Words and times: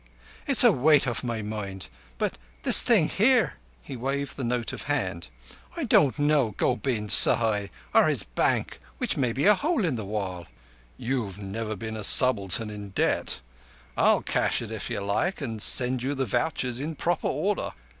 "It's 0.47 0.63
a 0.63 0.71
weight 0.71 1.07
off 1.07 1.23
my 1.23 1.43
mind, 1.43 1.87
but—this 2.17 2.81
thing 2.81 3.07
here?"—he 3.07 3.95
waved 3.95 4.35
the 4.35 4.43
note 4.43 4.73
of 4.73 4.81
hand—"I 4.89 5.83
don't 5.83 6.17
know 6.17 6.55
Gobind 6.57 7.11
Sahai: 7.11 7.67
or 7.93 8.07
his 8.07 8.23
bank, 8.23 8.79
which 8.97 9.15
may 9.15 9.31
be 9.31 9.45
a 9.45 9.53
hole 9.53 9.85
in 9.85 9.99
a 9.99 10.03
wall." 10.03 10.47
"You've 10.97 11.37
never 11.37 11.75
been 11.75 11.95
a 11.95 12.03
subaltern 12.03 12.71
in 12.71 12.89
debt. 12.89 13.41
I'll 13.95 14.23
cash 14.23 14.59
it 14.63 14.71
if 14.71 14.89
you 14.89 15.01
like, 15.01 15.39
and 15.39 15.61
send 15.61 16.01
you 16.01 16.15
the 16.15 16.25
vouchers 16.25 16.79
in 16.79 16.95
proper 16.95 17.27
order." 17.27 17.73